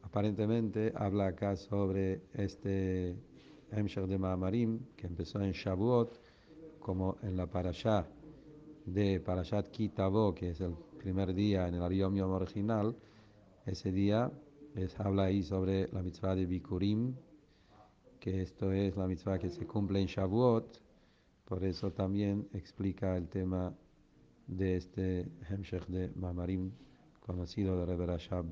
[0.02, 3.16] aparentemente habla acá sobre este
[3.70, 6.20] Hemshech de Mamarim que empezó en Shavuot,
[6.80, 8.06] como en la parashá
[8.84, 12.94] de Parashat Kitabo, que es el primer día en el Ariom Yom original.
[13.64, 14.30] Ese día
[14.74, 17.16] es, habla ahí sobre la mitzvah de Bikurim,
[18.26, 20.80] que esto es la mitzvah que se cumple en Shavuot,
[21.44, 23.72] por eso también explica el tema
[24.48, 26.72] de este Hemshech de Mamarim,
[27.20, 28.46] conocido de Rebbe Rashab.